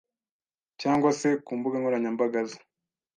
cyangwa 0.81 1.09
se 1.19 1.29
ku 1.45 1.51
mbuga 1.57 1.75
nkoranyambaga 1.79 2.39
ze. 2.49 2.59